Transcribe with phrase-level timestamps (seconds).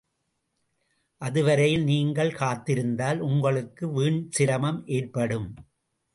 [1.21, 5.47] அதுவரையில் நீங்கள் காத்திருந்தால் உங்களுக்கு வீண் சிரமம் ஏற்படும்.